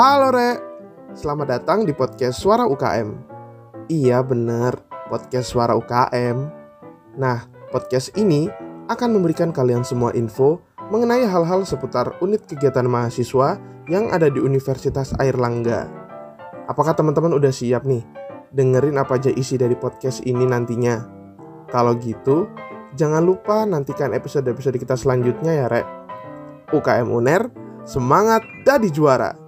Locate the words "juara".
28.88-29.39